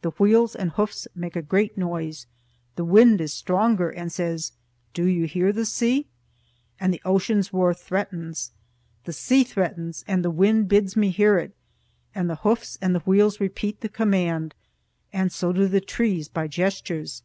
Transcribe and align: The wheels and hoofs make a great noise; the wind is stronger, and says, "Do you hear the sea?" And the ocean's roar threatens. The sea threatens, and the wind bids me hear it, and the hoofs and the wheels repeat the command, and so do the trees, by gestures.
The 0.00 0.12
wheels 0.12 0.56
and 0.56 0.70
hoofs 0.70 1.06
make 1.14 1.36
a 1.36 1.42
great 1.42 1.76
noise; 1.76 2.26
the 2.76 2.86
wind 2.86 3.20
is 3.20 3.34
stronger, 3.34 3.90
and 3.90 4.10
says, 4.10 4.52
"Do 4.94 5.04
you 5.04 5.26
hear 5.26 5.52
the 5.52 5.66
sea?" 5.66 6.06
And 6.80 6.90
the 6.90 7.02
ocean's 7.04 7.52
roar 7.52 7.74
threatens. 7.74 8.52
The 9.04 9.12
sea 9.12 9.44
threatens, 9.44 10.06
and 10.08 10.24
the 10.24 10.30
wind 10.30 10.68
bids 10.68 10.96
me 10.96 11.10
hear 11.10 11.36
it, 11.36 11.54
and 12.14 12.30
the 12.30 12.36
hoofs 12.36 12.78
and 12.80 12.94
the 12.94 13.00
wheels 13.00 13.40
repeat 13.40 13.82
the 13.82 13.90
command, 13.90 14.54
and 15.12 15.30
so 15.30 15.52
do 15.52 15.68
the 15.68 15.82
trees, 15.82 16.28
by 16.28 16.48
gestures. 16.48 17.22